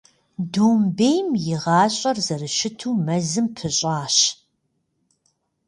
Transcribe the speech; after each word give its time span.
Домбейм 0.51 1.29
и 1.53 1.55
гъащӏэр 1.61 2.17
зэрыщыту 2.25 2.93
мэзым 3.05 3.47
пыщӏащ. 3.55 4.17